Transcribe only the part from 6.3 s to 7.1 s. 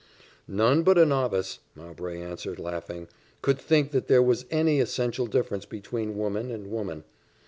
and woman."